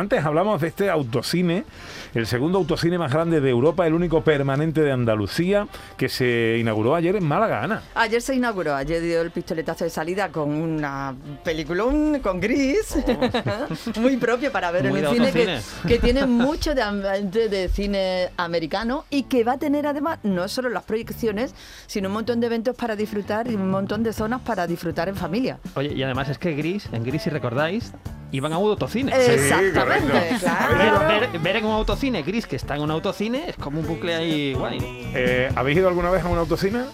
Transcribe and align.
Antes 0.00 0.24
hablamos 0.24 0.62
de 0.62 0.68
este 0.68 0.88
autocine, 0.88 1.66
el 2.14 2.26
segundo 2.26 2.56
autocine 2.56 2.96
más 2.96 3.12
grande 3.12 3.42
de 3.42 3.50
Europa, 3.50 3.86
el 3.86 3.92
único 3.92 4.24
permanente 4.24 4.80
de 4.80 4.92
Andalucía, 4.92 5.68
que 5.98 6.08
se 6.08 6.56
inauguró 6.58 6.94
ayer 6.94 7.16
en 7.16 7.24
Málaga, 7.24 7.62
Ana. 7.62 7.82
Ayer 7.94 8.22
se 8.22 8.34
inauguró, 8.34 8.74
ayer 8.74 9.02
dio 9.02 9.20
el 9.20 9.30
pistoletazo 9.30 9.84
de 9.84 9.90
salida 9.90 10.30
con 10.30 10.48
una 10.48 11.14
película 11.44 11.84
con 12.22 12.40
gris, 12.40 12.96
muy 14.00 14.16
propio 14.16 14.50
para 14.50 14.70
ver 14.70 14.88
Muy 14.88 15.00
en 15.00 15.06
un 15.08 15.14
cine 15.16 15.60
que 15.86 15.98
tiene 15.98 16.24
mucho 16.26 16.74
de, 16.74 16.80
ambiente 16.80 17.50
de 17.50 17.68
cine 17.68 18.30
americano 18.38 19.04
y 19.10 19.24
que 19.24 19.44
va 19.44 19.52
a 19.52 19.58
tener 19.58 19.86
además 19.86 20.18
no 20.22 20.48
solo 20.48 20.70
las 20.70 20.84
proyecciones, 20.84 21.54
sino 21.86 22.08
un 22.08 22.14
montón 22.14 22.40
de 22.40 22.46
eventos 22.46 22.74
para 22.74 22.96
disfrutar 22.96 23.50
y 23.50 23.54
un 23.54 23.70
montón 23.70 24.02
de 24.02 24.14
zonas 24.14 24.40
para 24.40 24.66
disfrutar 24.66 25.10
en 25.10 25.16
familia. 25.16 25.58
Oye, 25.74 25.92
y 25.92 26.02
además 26.02 26.30
es 26.30 26.38
que 26.38 26.54
Gris, 26.54 26.88
en 26.90 27.04
Gris, 27.04 27.24
si 27.24 27.28
recordáis, 27.28 27.92
iban 28.32 28.52
a 28.52 28.58
un 28.58 28.70
autocine. 28.70 29.12
Exactamente, 29.12 29.78
correcto. 29.80 30.12
claro. 30.40 31.08
Ver, 31.08 31.20
ver- 31.30 31.40
ver 31.40 31.56
en 31.56 31.64
un 31.66 31.72
autocine 31.72 32.22
Gris 32.22 32.46
que 32.46 32.56
está 32.56 32.76
en 32.76 32.82
un 32.82 32.90
autocine 32.90 33.44
es 33.48 33.56
como 33.56 33.80
un 33.80 33.86
bucle 33.86 34.14
ahí 34.14 34.54
guay. 34.54 34.78
Eh, 35.14 35.50
¿Habéis 35.54 35.78
ido 35.78 35.88
alguna 35.88 36.10
vez 36.10 36.22
a 36.24 36.28
un 36.28 36.38
autocine? 36.38 36.84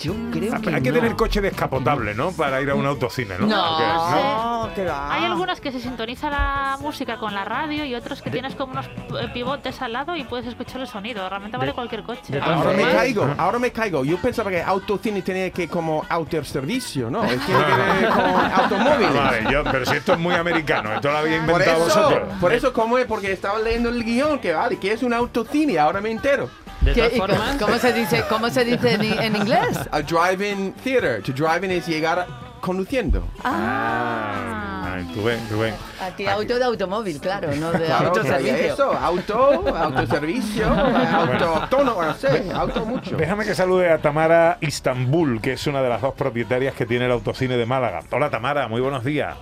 Yo 0.00 0.12
creo 0.30 0.60
que 0.60 0.74
Hay 0.74 0.82
que 0.82 0.90
no. 0.92 0.98
tener 1.00 1.16
coche 1.16 1.40
descapotable, 1.40 2.14
¿no? 2.14 2.30
Para 2.32 2.60
ir 2.60 2.70
a 2.70 2.74
un 2.74 2.86
autocine, 2.86 3.34
¿no? 3.38 3.48
Porque, 3.48 3.54
No, 3.54 4.70
que 4.74 4.84
va. 4.84 5.12
Hay 5.14 5.24
algunos 5.24 5.60
que 5.60 5.72
se 5.72 5.80
sintoniza 5.80 6.30
la 6.30 6.78
música 6.80 7.16
con 7.16 7.34
la 7.34 7.44
radio 7.44 7.84
y 7.84 7.94
otros 7.94 8.22
que 8.22 8.30
tienes 8.30 8.54
como 8.54 8.72
unos 8.72 8.86
pivotes 9.32 9.80
al 9.82 9.92
lado 9.94 10.14
y 10.16 10.24
puedes 10.24 10.46
escuchar 10.46 10.80
el 10.82 10.86
sonido. 10.86 11.28
Realmente 11.28 11.56
vale 11.56 11.72
cualquier 11.72 12.02
coche. 12.02 12.20
de 12.28 12.40
todas 12.40 12.58
Ahora 12.58 12.72
me 12.76 12.82
caigo, 12.92 13.34
ahora 13.38 13.58
me 13.58 13.72
caigo. 13.72 14.04
Yo 14.04 14.18
pensaba 14.18 14.50
que 14.50 14.62
autocine 14.62 15.22
tenía 15.22 15.50
que 15.50 15.66
como 15.66 16.04
autoservicio, 16.08 17.10
¿no? 17.10 17.22
Tiene 17.22 17.42
que 17.44 17.52
ver 17.52 18.08
con 18.10 18.52
automóviles. 18.52 19.14
Vale, 19.14 19.44
yo, 19.50 19.64
pero 19.64 19.86
si 19.86 19.96
esto 19.96 20.12
es 20.12 20.18
muy 20.18 20.34
americano, 20.34 20.92
esto 20.94 21.10
lo 21.10 21.18
habéis 21.18 21.40
Por 21.40 21.50
inventado 21.50 21.86
eso, 21.86 22.00
vosotros. 22.02 22.28
por 22.40 22.52
eso, 22.52 22.72
¿cómo 22.72 22.98
es? 22.98 23.06
Porque 23.06 23.32
estaba 23.32 23.58
leyendo 23.58 23.88
el 23.88 24.04
guion, 24.04 24.38
que 24.38 24.52
vale, 24.52 24.78
que 24.78 24.92
es 24.92 25.02
un 25.02 25.12
autocine, 25.14 25.78
ahora 25.78 26.00
me 26.00 26.10
entero. 26.10 26.48
De 26.80 26.92
¿Qué- 26.94 27.02
todas 27.10 27.16
formas, 27.18 27.56
¿Cómo 27.56 27.78
se 27.78 27.92
dice, 27.92 28.24
cómo 28.28 28.48
se 28.50 28.64
dice 28.64 28.94
en, 28.94 29.02
en 29.02 29.36
inglés? 29.36 29.78
A 29.90 30.00
drive-in 30.00 30.72
theater. 30.82 31.22
To 31.22 31.32
drive-in 31.32 31.70
es 31.72 31.86
llegar 31.86 32.26
conduciendo. 32.60 33.22
Ah, 33.44 34.94
ay, 34.94 35.10
tú 35.14 35.22
ven, 35.24 35.38
tú 35.48 35.58
ven. 35.58 35.74
Aquí 36.00 36.26
auto 36.26 36.58
de 36.58 36.64
automóvil, 36.64 37.20
claro, 37.20 37.54
no 37.56 37.70
de 37.72 37.84
Claro, 37.84 38.08
autoservicio. 38.08 38.72
eso, 38.72 38.92
auto, 38.92 39.76
autoservicio, 39.76 40.66
auto 41.14 41.44
autónomo, 41.56 42.02
no 42.02 42.14
sé, 42.14 42.50
auto 42.54 42.84
mucho. 42.86 43.16
Déjame 43.16 43.44
que 43.44 43.54
salude 43.54 43.90
a 43.90 43.98
Tamara 43.98 44.56
Istanbul, 44.60 45.40
que 45.40 45.52
es 45.54 45.66
una 45.66 45.82
de 45.82 45.88
las 45.90 46.00
dos 46.00 46.14
propietarias 46.14 46.74
que 46.74 46.86
tiene 46.86 47.04
el 47.06 47.12
autocine 47.12 47.56
de 47.56 47.66
Málaga. 47.66 48.00
Hola 48.10 48.30
Tamara, 48.30 48.68
muy 48.68 48.80
buenos 48.80 49.04
días. 49.04 49.36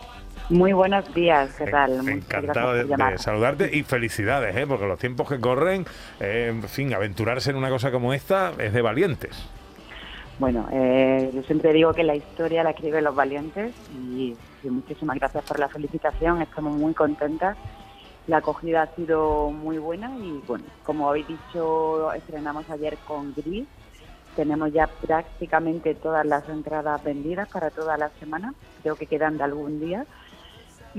Muy 0.51 0.73
buenos 0.73 1.13
días, 1.13 1.55
¿qué 1.59 1.67
tal? 1.67 1.99
Muchas 1.99 2.09
Encantado 2.09 2.73
de 2.73 3.19
saludarte 3.19 3.77
y 3.77 3.83
felicidades, 3.83 4.57
¿eh? 4.57 4.67
porque 4.67 4.87
los 4.87 4.99
tiempos 4.99 5.29
que 5.29 5.39
corren, 5.39 5.85
eh, 6.21 6.47
en 6.49 6.63
fin, 6.63 6.95
aventurarse 6.95 7.51
en 7.51 7.57
una 7.57 7.69
cosa 7.69 7.93
como 7.93 8.15
esta 8.15 8.53
es 8.59 8.73
de 8.73 8.81
valientes. 8.81 9.47
Bueno, 10.39 10.67
eh, 10.73 11.31
yo 11.35 11.43
siempre 11.43 11.75
digo 11.75 11.93
que 11.93 12.03
la 12.03 12.15
historia 12.15 12.65
la 12.65 12.71
escriben 12.71 13.05
los 13.05 13.15
valientes 13.15 13.75
y, 13.93 14.35
y 14.63 14.71
muchísimas 14.71 15.19
gracias 15.19 15.45
por 15.45 15.59
la 15.59 15.69
felicitación, 15.69 16.41
estamos 16.41 16.75
muy 16.79 16.95
contentas. 16.95 17.59
La 18.27 18.39
acogida 18.39 18.83
ha 18.83 18.95
sido 18.95 19.51
muy 19.51 19.77
buena 19.77 20.17
y, 20.17 20.41
bueno, 20.47 20.65
como 20.83 21.11
habéis 21.11 21.29
dicho, 21.29 22.11
estrenamos 22.15 22.71
ayer 22.71 22.97
con 23.07 23.35
Gris. 23.35 23.67
Tenemos 24.35 24.73
ya 24.73 24.87
prácticamente 24.87 25.95
todas 25.95 26.25
las 26.25 26.49
entradas 26.49 27.03
vendidas 27.05 27.49
para 27.49 27.71
toda 27.71 27.99
la 27.99 28.09
semana, 28.21 28.55
creo 28.83 28.97
que 28.97 29.07
quedan 29.07 29.37
de 29.37 29.45
algún 29.45 29.81
día. 29.81 30.07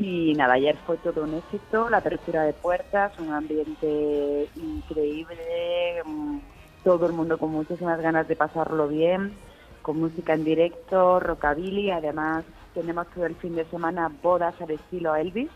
Y 0.02 0.34
nada, 0.36 0.54
ayer 0.54 0.76
fue 0.86 0.98
todo 0.98 1.24
un 1.24 1.34
éxito, 1.36 1.90
la 1.90 1.98
apertura 1.98 2.44
de 2.44 2.54
puertas, 2.54 3.12
un 3.20 3.34
ambiente 3.34 4.48
increíble, 4.56 6.02
mm, 6.06 6.38
todo 6.84 7.06
el 7.06 7.14
mundo 7.14 7.38
con 7.38 7.52
muchísimas 7.52 8.00
ganas 8.02 8.28
de 8.28 8.36
pasarlo 8.36 8.88
bien, 8.88 9.34
con 9.82 10.00
música 10.00 10.34
en 10.34 10.44
directo, 10.44 11.20
rockabilly, 11.20 11.92
además 11.92 12.44
tenemos 12.74 13.08
todo 13.08 13.26
el 13.26 13.36
fin 13.36 13.56
de 13.56 13.66
semana 13.66 14.10
bodas 14.22 14.54
al 14.62 14.72
estilo 14.72 15.16
Elvis. 15.16 15.50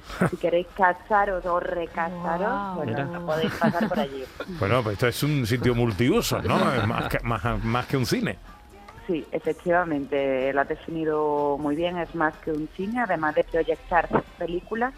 Si 0.30 0.36
queréis 0.38 0.66
casaros 0.74 1.44
o 1.44 1.60
recasaros, 1.60 2.74
Wow. 2.76 2.84
Mira. 2.86 3.04
bueno, 3.04 3.26
podéis 3.26 3.52
pasar 3.56 3.86
por 3.86 4.00
allí. 4.00 4.24
Bueno, 4.58 4.82
pues 4.82 4.94
esto 4.94 5.06
es 5.08 5.22
un 5.22 5.46
sitio 5.46 5.74
multiuso, 5.74 6.40
¿no? 6.40 6.56
Es 6.74 6.86
más 6.86 7.08
que, 7.08 7.20
más, 7.20 7.62
más 7.64 7.86
que 7.86 7.96
un 7.98 8.06
cine. 8.06 8.38
Sí, 9.10 9.26
efectivamente, 9.32 10.52
lo 10.52 10.60
has 10.60 10.68
definido 10.68 11.58
muy 11.58 11.74
bien, 11.74 11.98
es 11.98 12.14
más 12.14 12.32
que 12.44 12.52
un 12.52 12.68
cine, 12.76 13.00
además 13.00 13.34
de 13.34 13.42
proyectar 13.42 14.08
películas. 14.38 14.94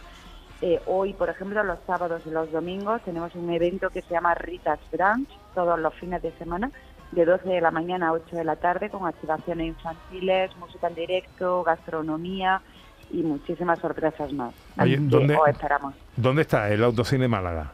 eh, 0.61 0.79
hoy, 0.87 1.13
por 1.15 1.29
ejemplo, 1.31 1.65
los 1.65 1.79
sábados 1.87 2.23
y 2.27 2.31
los 2.31 2.53
domingos 2.53 3.01
tenemos 3.03 3.35
un 3.35 3.51
evento 3.51 3.89
que 3.91 4.03
se 4.03 4.15
llama 4.15 4.35
Rita's 4.35 4.79
Brunch, 4.93 5.29
todos 5.55 5.77
los 5.81 5.93
fines 5.95 6.21
de 6.23 6.31
semana, 6.33 6.71
de 7.11 7.25
12 7.25 7.49
de 7.49 7.61
la 7.63 7.71
mañana 7.73 8.09
a 8.09 8.13
8 8.13 8.37
de 8.37 8.45
la 8.45 8.55
tarde, 8.57 8.89
con 8.91 9.05
activaciones 9.07 9.67
infantiles, 9.69 10.55
música 10.59 10.87
en 10.89 10.95
directo, 10.95 11.63
gastronomía 11.65 12.61
y 13.11 13.23
muchísimas 13.23 13.81
sorpresas 13.81 14.31
más. 14.35 14.55
Oye, 14.79 14.99
¿dónde- 15.01 15.35
os 15.37 15.49
esperamos. 15.49 15.95
¿Dónde 16.17 16.43
está 16.43 16.69
el 16.71 16.85
autocine 16.85 17.27
Málaga? 17.29 17.73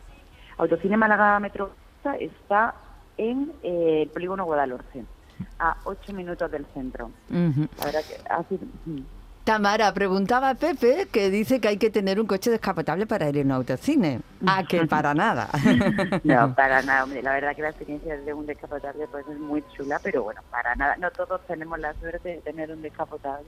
Autocine 0.56 0.97
Málaga 0.97 1.38
Metro 1.41 1.72
está 2.20 2.75
en 3.19 3.53
eh, 3.65 4.03
el 4.05 4.09
polígono 4.10 4.44
Guadalhorce, 4.47 5.05
a 5.59 5.76
8 5.84 6.12
minutos 6.12 6.50
del 6.50 6.66
centro. 6.75 7.10
Ujú. 7.31 7.69
La 7.78 7.84
verdad 7.84 8.00
que 8.09 8.16
ha 8.28 8.43
sido... 8.44 8.66
Tamara, 9.49 9.94
preguntaba 9.94 10.50
a 10.50 10.54
Pepe 10.56 11.09
que 11.10 11.31
dice 11.31 11.59
que 11.59 11.69
hay 11.69 11.78
que 11.78 11.88
tener 11.88 12.21
un 12.21 12.26
coche 12.26 12.50
descapotable 12.50 13.06
para 13.06 13.31
ir 13.31 13.38
a 13.38 13.41
un 13.41 13.53
autocine. 13.53 14.21
Ah, 14.47 14.62
que 14.69 14.87
para 14.87 15.15
nada. 15.15 15.49
No, 16.22 16.54
para 16.54 16.82
nada, 16.82 17.04
hombre. 17.04 17.22
La 17.22 17.32
verdad 17.32 17.56
que 17.56 17.62
la 17.62 17.71
experiencia 17.71 18.15
de 18.19 18.34
un 18.34 18.44
descapotable 18.44 19.06
pues 19.10 19.26
es 19.26 19.38
muy 19.38 19.65
chula, 19.75 20.00
pero 20.03 20.22
bueno, 20.22 20.43
para 20.50 20.75
nada. 20.75 20.97
No 20.97 21.10
todos 21.12 21.41
tenemos 21.47 21.78
la 21.78 21.94
suerte 21.94 22.28
de 22.28 22.38
tener 22.43 22.70
un 22.70 22.82
descapotable. 22.82 23.47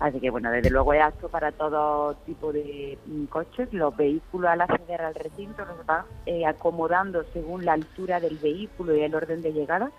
Así 0.00 0.18
que 0.18 0.30
bueno, 0.30 0.50
desde 0.50 0.70
luego 0.70 0.94
es 0.94 1.02
apto 1.02 1.28
para 1.28 1.52
todo 1.52 2.14
tipo 2.24 2.50
de 2.50 2.96
mm, 3.04 3.24
coches. 3.24 3.70
Los 3.72 3.94
vehículos 3.94 4.50
al 4.50 4.62
acceder 4.62 5.02
al 5.02 5.14
recinto 5.14 5.62
los 5.66 5.84
van 5.84 6.04
eh, 6.24 6.46
acomodando 6.46 7.22
según 7.34 7.66
la 7.66 7.74
altura 7.74 8.18
del 8.18 8.38
vehículo 8.38 8.96
y 8.96 9.02
el 9.02 9.14
orden 9.14 9.42
de 9.42 9.52
llegada 9.52 9.90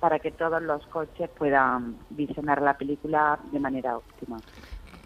para 0.00 0.18
que 0.18 0.32
todos 0.32 0.62
los 0.62 0.86
coches 0.86 1.30
puedan 1.36 1.98
visionar 2.10 2.62
la 2.62 2.74
película 2.74 3.38
de 3.50 3.60
manera 3.60 3.96
óptima. 3.96 4.40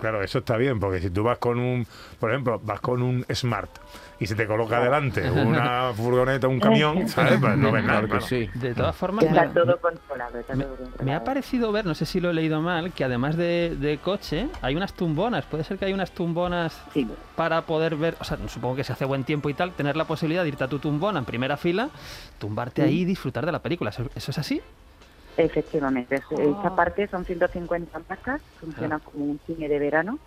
Claro, 0.02 0.20
eso 0.20 0.40
está 0.40 0.56
bien, 0.56 0.80
porque 0.80 1.00
si 1.00 1.10
tú 1.10 1.22
vas 1.22 1.38
con 1.38 1.60
un, 1.60 1.86
por 2.18 2.32
ejemplo, 2.32 2.60
vas 2.64 2.80
con 2.80 3.02
un 3.02 3.24
Smart 3.32 3.70
y 4.18 4.26
se 4.26 4.34
te 4.34 4.48
coloca 4.48 4.80
delante 4.80 5.30
una 5.30 5.92
furgoneta, 5.94 6.48
un 6.48 6.58
camión, 6.58 7.08
¿sabes? 7.08 7.38
Pues 7.40 7.56
no 7.56 7.70
ves 7.70 7.84
nada. 7.84 8.02
Claro 8.08 8.20
sí. 8.26 8.50
de 8.54 8.74
todas 8.74 8.96
formas, 8.96 9.24
Está 9.26 9.42
me, 9.46 9.54
todo 9.54 9.78
controlado. 9.80 10.38
Está 10.40 10.56
me- 10.56 10.64
todo 10.64 10.74
controlado. 10.76 11.04
me 11.04 11.14
ha 11.14 11.22
parecido 11.22 11.70
ver, 11.70 11.86
no 11.86 11.94
sé 11.94 12.04
si 12.04 12.18
lo 12.18 12.30
he 12.30 12.34
leído 12.34 12.60
mal, 12.60 12.92
que 12.92 13.04
además 13.04 13.36
de, 13.36 13.76
de 13.78 13.98
coche 13.98 14.48
hay 14.60 14.74
unas 14.74 14.92
tumbonas. 14.92 15.44
Puede 15.44 15.62
ser 15.62 15.78
que 15.78 15.84
hay 15.84 15.92
unas 15.92 16.10
tumbonas 16.10 16.82
Sí. 16.92 17.08
para 17.36 17.62
poder 17.62 17.94
ver, 17.94 18.16
o 18.18 18.24
sea, 18.24 18.38
supongo 18.48 18.74
que 18.74 18.82
se 18.82 18.92
hace 18.92 19.04
buen 19.04 19.22
tiempo 19.22 19.50
y 19.50 19.54
tal, 19.54 19.70
tener 19.70 19.96
la 19.96 20.04
posibilidad 20.04 20.42
de 20.42 20.48
irte 20.48 20.64
a 20.64 20.68
tu 20.68 20.80
tumbona 20.80 21.20
en 21.20 21.24
primera 21.24 21.56
fila, 21.56 21.90
tumbarte 22.40 22.82
ahí 22.82 23.02
y 23.02 23.04
disfrutar 23.04 23.46
de 23.46 23.52
la 23.52 23.60
película. 23.62 23.90
¿Eso, 23.90 24.02
eso 24.16 24.30
es 24.32 24.38
así? 24.38 24.60
Efectivamente, 25.36 26.16
es- 26.16 26.24
esta 26.30 26.74
parte 26.74 27.08
son 27.08 27.24
150 27.24 28.00
marcas, 28.08 28.42
funciona 28.60 29.00
como 29.00 29.24
un 29.24 29.40
cine 29.46 29.68
de 29.68 29.78
verano. 29.78 30.18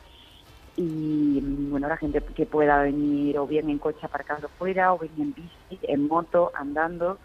Y 0.78 1.40
bueno, 1.70 1.88
la 1.88 1.96
gente 1.98 2.22
que 2.36 2.46
pueda 2.48 2.82
venir 2.84 3.38
o 3.38 3.48
bien 3.48 3.70
en 3.70 3.80
coche 3.80 4.06
aparcado 4.06 4.50
fuera 4.58 4.94
o 4.94 5.00
bien 5.00 5.14
en 5.22 5.34
bici, 5.34 5.80
en 5.84 6.08
moto, 6.08 6.52
andando, 6.54 7.20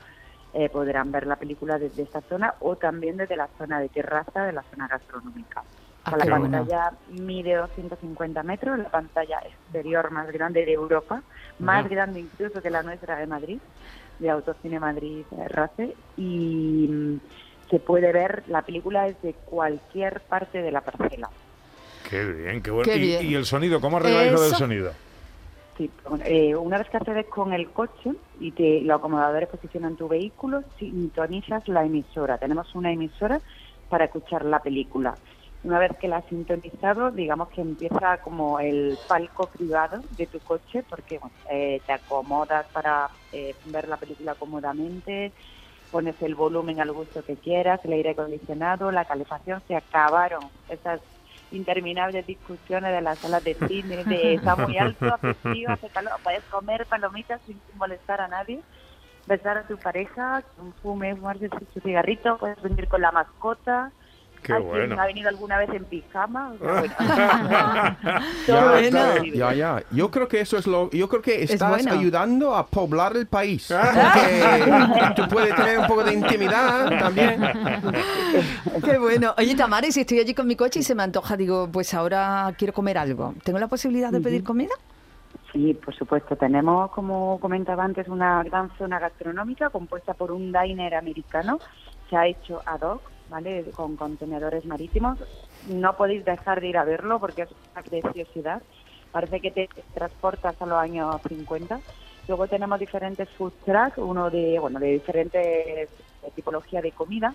eh, 0.52 0.68
podrán 0.68 1.10
ver 1.10 1.26
la 1.26 1.36
película 1.36 1.78
desde 1.78 2.03
esta 2.03 2.21
zona 2.22 2.54
o 2.60 2.77
también 2.77 3.16
desde 3.16 3.36
la 3.36 3.48
zona 3.59 3.80
de 3.80 3.88
terraza, 3.88 4.44
de 4.44 4.53
la 4.53 4.62
zona 4.71 4.86
gastronómica. 4.88 5.65
Ah, 6.04 6.16
la 6.16 6.24
qué 6.24 6.30
bueno. 6.30 6.44
pantalla 6.50 6.98
mide 7.09 7.56
250 7.56 8.42
metros, 8.42 8.78
la 8.78 8.88
pantalla 8.88 9.38
exterior 9.44 10.10
más 10.12 10.30
grande 10.33 10.65
de 10.65 10.72
Europa, 10.72 11.22
más 11.59 11.88
grande 11.88 12.21
incluso 12.21 12.62
que 12.62 12.71
la 12.71 12.83
nuestra 12.83 13.16
de 13.18 13.26
Madrid, 13.26 13.60
de 14.18 14.30
Autocine 14.30 14.78
Madrid 14.80 15.26
eh, 15.33 15.48
RACE, 15.48 15.97
y 16.16 17.21
se 17.71 17.78
puede 17.78 18.13
ver 18.13 18.43
la 18.49 18.63
película 18.63 19.05
desde 19.05 19.34
cualquier 19.45 20.21
parte 20.22 20.61
de 20.61 20.72
la 20.72 20.81
parcela. 20.81 21.31
Qué 22.09 22.25
bien, 22.25 22.63
qué 22.63 22.71
bueno. 22.71 22.84
Qué 22.91 22.97
¿Y, 22.97 23.01
bien. 23.01 23.27
y 23.27 23.34
el 23.34 23.47
sonido? 23.47 23.81
¿Cómo 23.81 23.99
arregláis 23.99 24.33
lo 24.33 24.41
del 24.41 24.55
sonido? 24.55 24.93
Sí, 25.77 25.91
eh, 26.25 26.55
una 26.57 26.78
vez 26.78 26.91
que 26.91 26.97
accedes 26.97 27.27
con 27.27 27.53
el 27.53 27.71
coche 27.71 28.11
y 28.39 28.51
te, 28.51 28.81
los 28.83 28.99
acomodadores 28.99 29.49
posicionan 29.49 29.97
tu 29.97 30.09
vehículo, 30.09 30.63
sintonizas 30.78 31.67
la 31.69 31.84
emisora. 31.84 32.37
Tenemos 32.39 32.75
una 32.75 32.93
emisora 32.93 33.41
para 33.89 34.07
escuchar 34.07 34.45
la 34.45 34.61
película. 34.61 35.15
Una 35.63 35.78
vez 35.78 35.93
que 35.99 36.09
la 36.09 36.19
has 36.19 36.25
sintonizado, 36.27 37.11
digamos 37.11 37.49
que 37.51 37.61
empieza 37.61 38.19
como 38.19 38.61
el 38.61 38.99
palco 39.07 39.47
privado 39.47 40.01
de 40.17 40.27
tu 40.27 40.41
coche, 40.41 40.83
porque 40.89 41.19
bueno, 41.19 41.34
eh, 41.51 41.81
te 41.87 41.93
acomodas 41.93 42.67
para 42.72 43.11
eh, 43.33 43.55
ver 43.67 43.87
la 43.89 43.99
película 43.99 44.34
cómodamente, 44.34 45.33
pones 45.91 46.15
el 46.22 46.34
volumen 46.34 46.81
al 46.81 46.92
gusto 46.92 47.22
que 47.22 47.37
quieras, 47.37 47.81
el 47.84 47.92
aire 47.92 48.10
acondicionado, 48.10 48.91
la 48.91 49.04
calefacción, 49.04 49.63
se 49.66 49.77
acabaron 49.77 50.41
esas 50.69 51.01
interminables 51.51 52.27
discusiones 52.27 52.92
de 52.92 53.01
las 53.01 53.19
salas 53.19 53.42
de 53.42 53.57
cine, 53.66 54.04
de 54.04 54.34
está 54.34 54.57
muy 54.57 54.78
alto, 54.78 55.07
hace 55.13 55.34
frío, 55.34 55.71
hace 55.71 55.89
calor, 55.91 56.13
puedes 56.22 56.45
comer 56.45 56.87
palomitas 56.87 57.41
sin 57.47 57.60
molestar 57.75 58.21
a 58.21 58.28
nadie, 58.28 58.60
besar 59.27 59.59
a 59.59 59.66
tu 59.66 59.77
pareja, 59.77 60.42
un 60.59 60.72
fume, 60.75 61.16
fumarse 61.16 61.48
su 61.72 61.81
cigarrito, 61.81 62.39
puedes 62.39 62.60
venir 62.63 62.89
con 62.89 63.01
la 63.01 63.13
mascota, 63.13 63.93
Qué 64.42 64.53
¿Alguien 64.54 64.71
bueno. 64.71 65.01
ha 65.01 65.07
venido 65.07 65.28
alguna 65.28 65.59
vez 65.59 65.71
en 65.71 65.84
pijama? 65.84 66.53
O 66.53 66.59
sea, 68.47 68.65
bueno. 68.71 68.98
Ya, 69.34 69.53
ya, 69.53 69.54
ya. 69.54 69.83
Yo 69.91 70.10
creo 70.10 70.28
que 70.28 70.41
eso 70.41 70.57
es 70.57 70.66
lo. 70.66 70.91
Yo 70.91 71.09
creo 71.09 71.22
que 71.22 71.42
estás 71.42 71.69
bueno. 71.69 71.92
ayudando 71.92 72.54
a 72.54 72.66
poblar 72.66 73.16
el 73.16 73.27
país. 73.27 73.69
Porque 73.71 75.15
tú 75.16 75.28
puedes 75.28 75.54
tener 75.54 75.78
un 75.78 75.87
poco 75.87 76.04
de 76.04 76.15
intimidad 76.15 76.98
también. 76.98 77.41
Qué 78.84 78.98
bueno. 78.98 79.34
Oye, 79.39 79.54
Tamara, 79.54 79.87
y 79.87 79.92
si 79.92 80.01
estoy 80.01 80.21
allí 80.21 80.34
con 80.34 80.47
mi 80.47 80.57
coche 80.57 80.81
y 80.81 80.83
se 80.83 80.95
me 80.95 81.03
antoja, 81.03 81.36
digo, 81.36 81.69
pues 81.71 81.93
ahora 81.95 82.53
quiero 82.57 82.72
comer 82.72 82.98
algo. 82.98 83.34
¿Tengo 83.45 83.59
la 83.59 83.69
posibilidad 83.69 84.10
de 84.10 84.21
pedir 84.21 84.43
comida? 84.45 84.72
Sí, 85.53 85.75
por 85.75 85.95
supuesto. 85.95 86.36
Tenemos, 86.36 86.91
como 86.93 87.39
comentaba 87.41 87.84
antes, 87.84 88.09
una 88.09 88.43
gran 88.45 88.71
zona 88.78 88.98
gastronómica 88.98 89.71
compuesta 89.71 90.15
por 90.15 90.31
un 90.33 90.53
diner 90.53 90.95
americano. 90.95 91.59
Se 92.09 92.16
ha 92.16 92.27
hecho 92.27 92.60
ad 92.65 92.83
hoc, 92.83 93.03
¿vale? 93.30 93.65
Con 93.74 93.97
contenedores 93.97 94.66
marítimos. 94.66 95.18
No 95.68 95.97
podéis 95.97 96.24
dejar 96.24 96.60
de 96.60 96.68
ir 96.68 96.77
a 96.77 96.84
verlo 96.84 97.18
porque 97.18 97.42
es 97.42 97.48
una 97.72 97.82
preciosidad. 97.82 98.60
Parece 99.12 99.41
que 99.41 99.50
te 99.50 99.68
transportas 99.94 100.60
a 100.60 100.66
los 100.66 100.78
años 100.78 101.16
50. 101.27 101.80
Luego 102.28 102.47
tenemos 102.48 102.78
diferentes 102.78 103.28
food 103.30 103.53
trucks, 103.65 103.98
uno 103.98 104.30
de, 104.30 104.59
bueno, 104.59 104.78
de 104.78 104.92
diferentes 104.92 105.42
eh, 105.42 105.88
tipología 106.34 106.82
de 106.82 106.92
comida. 106.92 107.34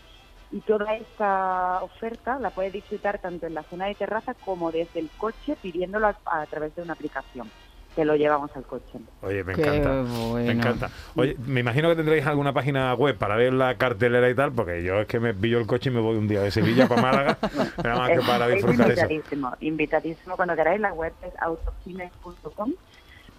Y 0.52 0.60
toda 0.62 0.94
esta 0.96 1.82
oferta 1.82 2.38
la 2.40 2.52
puedes 2.52 2.72
disfrutar 2.72 3.20
tanto 3.20 3.48
en 3.48 3.56
la 3.56 3.64
zona 3.64 3.88
de 3.88 3.96
terraza 3.96 4.36
como 4.36 4.72
desde 4.72 5.00
el 5.00 5.10
coche 5.18 5.58
pidiéndolo 5.62 6.08
a 6.26 6.46
través 6.46 6.76
de 6.76 6.84
una 6.84 6.94
aplicación. 6.94 7.50
Te 7.96 8.04
lo 8.04 8.16
llevamos 8.16 8.52
al 8.56 8.64
coche. 8.64 9.00
Oye, 9.22 9.44
me 9.46 9.54
Qué 9.54 9.62
encanta. 9.62 10.04
Me 10.36 10.52
encanta. 10.52 10.90
Oye, 11.16 11.38
me 11.46 11.62
imagino 11.62 11.88
que 11.90 11.96
tendréis 11.96 12.26
alguna 12.26 12.52
página 12.52 12.94
web 12.94 13.18
para 13.18 13.38
ver 13.38 13.54
la 13.54 13.76
cartelera 13.76 14.30
y 14.30 14.36
tal, 14.36 14.52
porque 14.52 14.84
yo 14.84 15.00
es 15.00 15.08
que 15.08 15.20
me 15.22 15.34
pillo 15.34 15.60
el 15.60 15.66
coche 15.66 15.90
y 15.90 15.94
me 15.94 16.02
voy 16.02 16.18
un 16.18 16.28
día 16.28 16.42
de 16.42 16.52
Sevilla 16.52 16.88
para 16.90 17.02
Málaga, 17.02 17.38
nada 17.84 17.98
más 17.98 18.10
que 18.10 18.16
Es- 18.18 18.26
para 18.28 18.48
es 18.50 18.56
disfrutar 18.56 18.92
eso. 18.92 19.02
invitadísimo, 19.04 19.54
invitadísimo 19.62 20.36
cuando 20.36 20.56
queráis. 20.56 20.82
La 20.82 20.92
web 20.94 21.14
es 21.26 21.32
autocines.com. 21.42 22.74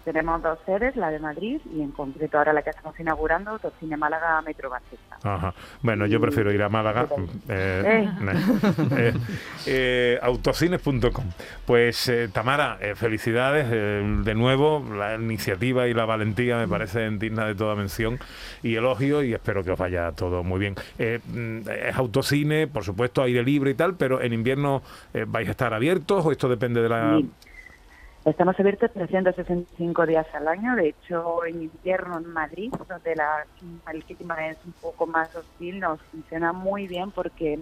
Tenemos 0.07 0.41
dos 0.41 0.57
sedes, 0.65 0.95
la 0.95 1.09
de 1.09 1.19
Madrid 1.19 1.59
y 1.75 1.81
en 1.81 1.91
concreto 1.91 2.37
ahora 2.37 2.53
la 2.53 2.61
que 2.61 2.69
estamos 2.69 2.97
inaugurando, 2.97 3.51
Autocine 3.51 3.97
Málaga 3.97 4.41
Metro 4.41 4.69
Barcelona. 4.69 5.17
Ajá. 5.21 5.53
Bueno, 5.81 6.05
yo 6.05 6.21
prefiero 6.21 6.49
ir 6.53 6.63
a 6.63 6.69
Málaga. 6.69 7.07
Eh, 7.49 8.07
eh, 8.21 9.13
eh, 9.67 10.19
autocines.com. 10.21 11.25
Pues 11.65 12.07
eh, 12.07 12.29
Tamara, 12.31 12.77
eh, 12.79 12.95
felicidades 12.95 13.67
eh, 13.69 14.21
de 14.23 14.33
nuevo. 14.33 14.81
La 14.95 15.15
iniciativa 15.15 15.89
y 15.89 15.93
la 15.93 16.05
valentía 16.05 16.55
me 16.55 16.69
parecen 16.69 17.19
dignas 17.19 17.47
de 17.47 17.55
toda 17.55 17.75
mención 17.75 18.17
y 18.63 18.75
elogio 18.75 19.23
y 19.23 19.33
espero 19.33 19.61
que 19.61 19.71
os 19.71 19.77
vaya 19.77 20.13
todo 20.13 20.41
muy 20.41 20.61
bien. 20.61 20.75
Eh, 20.99 21.19
mm, 21.27 21.69
es 21.69 21.95
autocine, 21.97 22.67
por 22.67 22.85
supuesto, 22.85 23.23
aire 23.23 23.43
libre 23.43 23.71
y 23.71 23.73
tal, 23.73 23.95
pero 23.95 24.21
en 24.21 24.31
invierno 24.31 24.83
eh, 25.13 25.25
vais 25.27 25.49
a 25.49 25.51
estar 25.51 25.73
abiertos 25.73 26.25
o 26.25 26.31
esto 26.31 26.47
depende 26.47 26.81
de 26.81 26.87
la... 26.87 27.19
Estamos 28.27 28.59
abiertos 28.59 28.91
365 28.91 30.05
días 30.05 30.27
al 30.33 30.49
año. 30.49 30.75
De 30.75 30.89
hecho, 30.89 31.45
en 31.45 31.61
invierno 31.61 32.17
en 32.17 32.27
Madrid, 32.27 32.73
donde 32.89 33.15
la, 33.15 33.47
el 33.93 34.03
clima 34.03 34.49
es 34.49 34.57
un 34.65 34.73
poco 34.73 35.07
más 35.07 35.33
hostil, 35.33 35.79
nos 35.79 36.01
funciona 36.11 36.51
muy 36.51 36.87
bien 36.87 37.11
porque, 37.11 37.57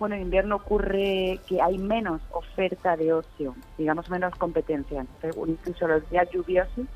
bueno, 0.00 0.16
en 0.16 0.22
invierno 0.22 0.56
ocurre 0.56 1.38
que 1.46 1.62
hay 1.62 1.78
menos 1.78 2.20
oferta 2.32 2.96
de 2.96 3.12
ocio, 3.12 3.54
digamos 3.78 4.10
menos 4.10 4.34
competencia. 4.34 5.06
Incluso 5.46 5.86
los 5.86 6.10
días 6.10 6.28
lluviosos, 6.32 6.86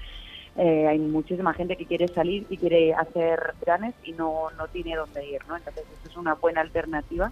eh, 0.57 0.89
hay 0.89 0.99
muchísima 0.99 1.55
gente 1.55 1.77
que 1.77 1.87
quiere 1.87 2.09
salir 2.09 2.45
y 2.51 2.57
quiere 2.57 2.93
hacer 2.93 3.55
planes 3.63 3.95
y 4.03 4.15
no, 4.15 4.51
no 4.59 4.67
tiene 4.67 4.97
dónde 4.97 5.25
ir, 5.25 5.47
¿no? 5.47 5.57
Entonces, 5.57 5.85
eso 6.01 6.11
es 6.11 6.17
una 6.17 6.35
buena 6.35 6.61
alternativa 6.61 7.31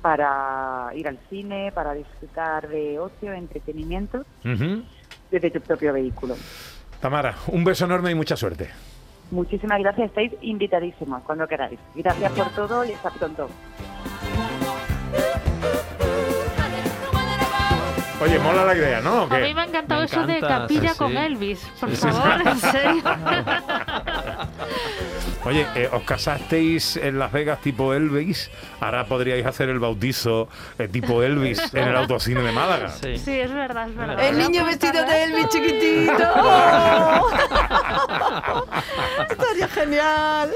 para 0.00 0.90
ir 0.94 1.06
al 1.08 1.18
cine, 1.30 1.72
para 1.72 1.94
disfrutar 1.94 2.68
de 2.68 2.98
ocio, 2.98 3.32
entretenimiento 3.32 4.24
desde 5.30 5.50
tu 5.50 5.60
propio 5.60 5.92
vehículo. 5.92 6.34
Tamara, 7.00 7.34
un 7.48 7.64
beso 7.64 7.84
enorme 7.84 8.10
y 8.10 8.14
mucha 8.14 8.36
suerte. 8.36 8.70
Muchísimas 9.30 9.78
gracias, 9.80 10.08
estáis 10.08 10.32
invitadísimos 10.42 11.22
cuando 11.22 11.46
queráis. 11.48 11.78
Gracias 11.94 12.32
por 12.32 12.48
todo 12.50 12.84
y 12.84 12.92
hasta 12.92 13.10
pronto. 13.10 13.48
Oye, 18.22 18.38
mola 18.38 18.64
la 18.64 18.76
idea, 18.76 19.00
¿no? 19.00 19.24
¿O 19.24 19.34
A 19.34 19.38
mí 19.38 19.52
me 19.52 19.62
ha 19.62 19.64
encantado 19.64 20.00
Me 20.02 20.06
eso 20.06 20.24
de 20.26 20.38
capilla 20.40 20.92
sí, 20.92 20.98
con 20.98 21.10
sí. 21.10 21.16
Elvis. 21.16 21.58
Por 21.80 21.90
favor, 21.90 22.46
en 22.46 22.58
serio. 22.58 23.02
Oye, 25.44 25.66
eh, 25.74 25.88
os 25.92 26.02
casasteis 26.04 26.96
en 26.96 27.18
Las 27.18 27.32
Vegas 27.32 27.60
tipo 27.60 27.92
Elvis, 27.94 28.48
ahora 28.80 29.06
podríais 29.06 29.44
hacer 29.44 29.68
el 29.70 29.80
bautizo 29.80 30.48
eh, 30.78 30.86
tipo 30.86 31.20
Elvis 31.20 31.74
en 31.74 31.88
el 31.88 31.96
autocine 31.96 32.42
de 32.42 32.52
Málaga. 32.52 32.90
Sí. 32.90 33.18
Sí, 33.18 33.40
es 33.40 33.52
verdad, 33.52 33.88
es 33.88 33.96
verdad. 33.96 34.24
El 34.24 34.38
niño 34.38 34.64
vestido 34.64 35.04
de 35.04 35.24
Elvis 35.24 35.48
chiquitito. 35.48 36.12
Estaría 39.30 39.66
genial. 39.68 40.50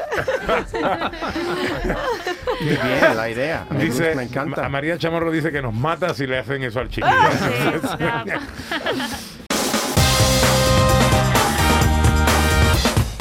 Qué 2.61 2.69
bien 2.69 3.17
la 3.17 3.29
idea. 3.29 3.67
Me, 3.71 3.79
Dice, 3.85 4.03
gusta, 4.05 4.17
me 4.17 4.23
encanta. 4.23 4.67
a 4.67 4.69
María 4.69 4.97
Chamorro 4.99 5.33
dice 5.33 5.51
que 5.51 5.63
nos 5.63 5.75
mata 5.75 6.15
si 6.15 6.29
le 6.29 6.39
hacen 6.39 6.63
eso 6.63 6.79
al 6.79 6.89
chiquillo. 6.89 7.13
Sí, 7.33 7.97
ya. 7.99 8.25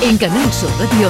En 0.01 0.17
Canal 0.19 0.51
Sur 0.53 0.69
Radio, 0.77 1.09